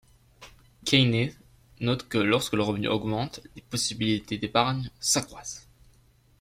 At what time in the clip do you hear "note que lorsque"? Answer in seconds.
1.79-2.53